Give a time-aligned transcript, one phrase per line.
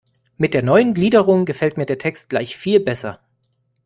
[0.35, 3.19] Mit der neuen Gliederung gefällt mir der Text gleich viel besser.